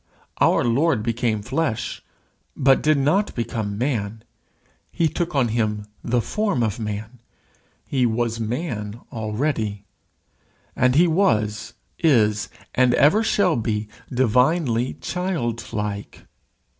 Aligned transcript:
Our 0.39 0.63
Lord 0.63 1.03
became 1.03 1.43
flesh, 1.43 2.01
but 2.57 2.81
did 2.81 2.97
not 2.97 3.35
become 3.35 3.77
man. 3.77 4.23
He 4.91 5.07
took 5.07 5.35
on 5.35 5.49
him 5.49 5.85
the 6.03 6.23
form 6.23 6.63
of 6.63 6.79
man: 6.79 7.19
he 7.85 8.07
was 8.07 8.39
man 8.39 8.99
already. 9.13 9.85
And 10.75 10.95
he 10.95 11.05
was, 11.05 11.75
is, 11.99 12.49
and 12.73 12.95
ever 12.95 13.21
shall 13.21 13.55
be 13.55 13.89
divinely 14.11 14.95
childlike. 15.01 16.25